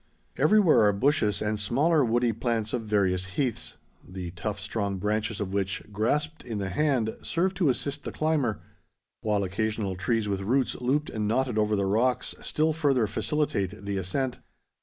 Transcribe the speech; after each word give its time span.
Everywhere 0.35 0.81
are 0.87 0.93
bushes 0.93 1.43
and 1.43 1.59
smaller 1.59 2.03
woody 2.03 2.33
plants 2.33 2.73
of 2.73 2.81
various 2.85 3.25
heaths, 3.37 3.77
the 4.03 4.31
tough 4.31 4.59
strong 4.59 4.97
branches 4.97 5.39
of 5.39 5.53
which, 5.53 5.83
grasped 5.91 6.43
in 6.43 6.57
the 6.57 6.69
hand, 6.69 7.15
serve 7.21 7.53
to 7.53 7.69
assist 7.69 8.03
the 8.03 8.11
climber, 8.11 8.61
while 9.21 9.43
occasional 9.43 9.95
trees 9.95 10.27
with 10.27 10.41
roots 10.41 10.73
looped 10.81 11.11
and 11.11 11.27
knotted 11.27 11.59
over 11.59 11.75
the 11.75 11.85
rocks 11.85 12.33
still 12.41 12.73
further 12.73 13.05
facilitate 13.05 13.85
the 13.85 13.97
ascent. 13.97 14.39